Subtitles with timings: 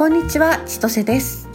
[0.00, 1.46] こんにちは、千歳です。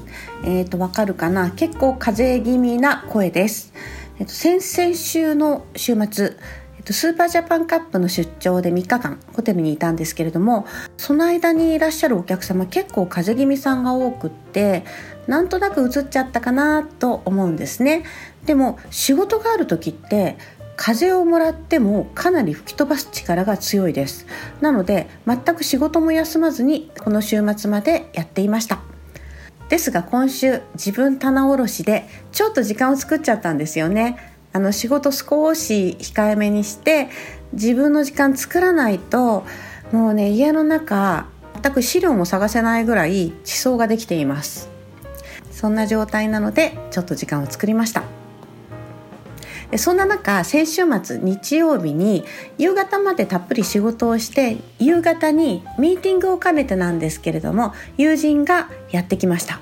[0.43, 1.49] えっ、ー、と、わかるかな？
[1.49, 3.73] 結構風邪気味な声です。
[4.19, 6.37] えっ、ー、と、先々週の週末、
[6.77, 14.85] えっ、と、スーパージャパンカップの出張で3日間ホテルにいたんですけれども、その間にいらっしゃるお客様結構風邪気味さんが多くって、
[15.25, 18.03] なんとなく映っちゃったかなと思うんですね。
[18.45, 20.37] でも、仕事がある時って、
[20.75, 24.25] 風をもらってもかなり吹き飛ばす力が強いです。
[24.61, 28.79] なので全く仕事も休まずにこの週末までやっていました。
[29.69, 34.17] ですが今週自分棚卸しでちょっと時間を作っちゃったんですよね。
[34.53, 37.09] あの仕事少し控えめにして
[37.53, 39.43] 自分の時間作らないと
[39.91, 41.27] もうね家の中
[41.61, 44.69] 全く資料も探せないぐらい地層ができています。
[45.51, 48.14] そんな状態なのでちょっと時間を作りました。
[49.77, 52.23] そんな中先週末日曜日に
[52.57, 59.59] 夕方までたっぷり仕事をして夕方にミーティングを兼ねてなんですけれども友人がやってきました。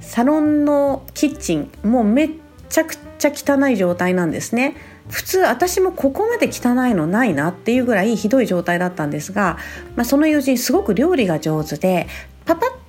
[0.00, 2.30] サロンのキッチンもうめっ
[2.68, 4.76] ちゃくちゃ汚い状態なんですね。
[5.08, 9.58] 普通私もここまで汚いのないなっていうぐらいひどい状態だったんですが、
[9.96, 12.06] まあ、その友人すごく料理が上手で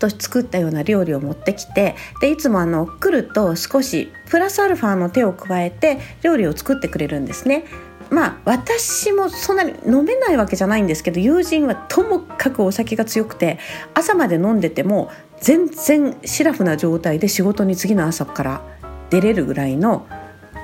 [0.03, 7.65] と作ったような料理を持ってきてでいつもあの来ると少しプラスアルファの手を加えて料理を作ってくれるんですね。
[8.09, 13.57] まあ私もそんなに飲めないわけじゃないんですけど友人はともかくお酒が強くて
[13.93, 15.09] 朝まで飲んでても
[15.39, 18.61] 全然シラフな状態で仕事に次の朝から
[19.09, 20.05] 出れるぐらいの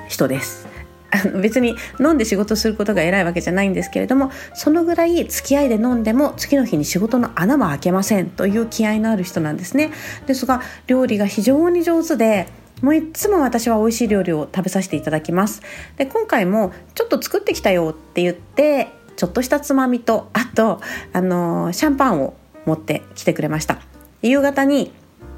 [0.08, 0.69] 人です。
[1.10, 9.92] あの別に飲んで仕事することが偉いわけじゃないんですけれどもそのぐらい付き合いで飲んでも次の日に仕事の穴は開けませんという気合のある人なんですね。
[10.26, 12.48] ですが料理が非常に上手で
[12.82, 15.62] もういつも私は美味しい料理を食べさせていただきます。
[15.96, 20.80] で今回もちょっと作ってきたよって言ってちょっとしたつまみとあと
[21.12, 23.80] あのシャンパンを持ってきてくれました。
[24.22, 24.92] 夕方に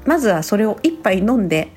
[0.05, 1.71] まずはそれを1杯飲んで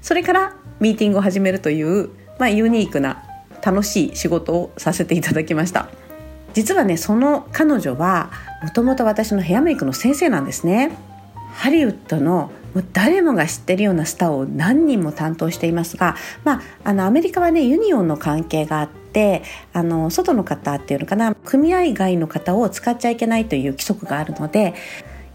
[0.00, 3.24] それからミーティングを始めるという、まあ、ユニークな
[3.64, 5.88] 楽しい仕事をさせていただきました。
[6.54, 8.30] 実はねその彼女は
[8.62, 10.96] もともと私のヘアメイクの先生なんですね。
[11.54, 19.42] ハリウッドのもう誰もが知ってるようなスターを何人も担当していますが、まあ、あのアメリカはねユニオンの関係があって
[19.74, 24.74] あの外の方っていうのかな組合外の方を使っちゃいけないという規則があるので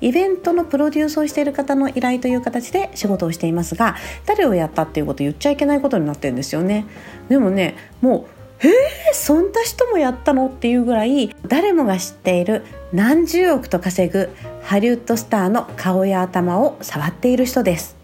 [0.02, 6.86] イベントのプロデュースをしている方の依頼という形で仕事をしていますが誰をやったっていうこと言っちゃいけないことになってるんですよね。
[7.30, 14.30] でもねもうえー、そんな人もやったのっていうぐらい誰もが知っている何十億と稼ぐ
[14.64, 17.96] ハリウッドスターの顔や頭を触っている人です。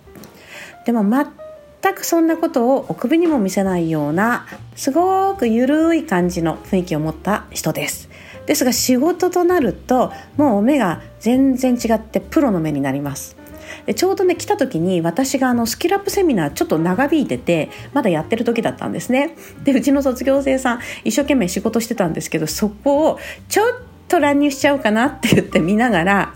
[0.86, 4.46] でも全くそんなことをお首にも見せないような
[4.76, 8.10] すごくゆるい感じの雰囲気を持った人です。
[8.46, 13.38] ですが仕事となるともう目が全然違ってプロの目になります。
[13.86, 19.36] でちょうどね来た時に私があのスキルアップセミナーちょっと長引いててまだやってる時だったんですね。
[19.64, 23.68] でうちの卒業生さん一生懸命仕事してたんですけどそこをちょっ
[24.08, 26.34] と乱入しちゃおうかなって言って見ながら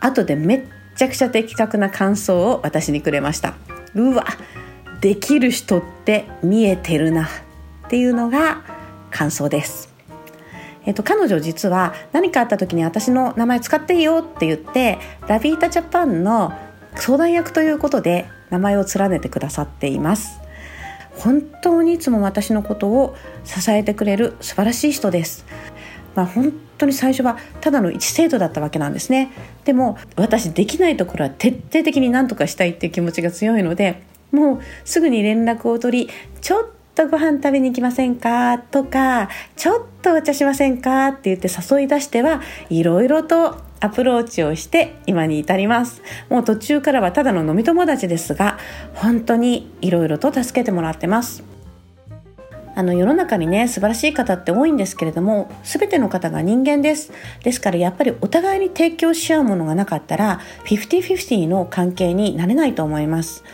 [0.00, 0.62] 後でめっ
[0.96, 3.54] ちゃくちゃ的確な感想を私にくれました。
[3.94, 4.26] うわ
[5.00, 7.28] できる人って見えてるなっ
[7.88, 8.62] ていうのが
[9.10, 9.95] 感想です。
[10.86, 14.98] えっと、彼女実は何かあった時に私の名前使っていいよって言って
[15.28, 16.52] ラビータジャパンの
[16.94, 20.40] 相談役ということで名前を連ねてくださっています。
[21.16, 25.46] 本当にいつも私のことを支えてくれる素晴らしい人です。
[26.14, 29.30] まあ、本当に最初はただの一生徒だったわけなんですね。
[29.64, 36.10] でも私できないところは徹底的に何とかしたいっていう気持ちが強いのでもうすぐに連絡を取り
[36.40, 41.08] ちょっとご飯食べに行きませんかとかちょっとお茶しませんか？
[41.08, 42.40] って言って誘い出しては
[42.70, 46.02] いろいろとアプローチをして今に至ります。
[46.30, 48.58] もう途中からはただの飲み友達ですが
[48.94, 51.44] 本当にいろいろと助けてもらってます。
[52.74, 57.12] あの世の中にね素晴らしい方って多いんですけれども全ての方が人間です。
[57.42, 63.44] ですからやっぱりお互いに提供し合うものがなかったら50-50の関係になれないと思います。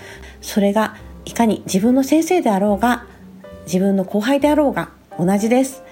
[0.41, 3.07] それがいかに自分の先生であろうが
[3.65, 5.83] 自分の後輩であろうが同じです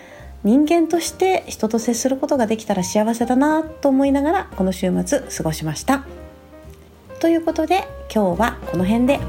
[0.43, 6.05] 人間として人と接することができたら幸せだなと思いながらこの週末過ごしました
[7.21, 9.21] ということで今日はこの辺で。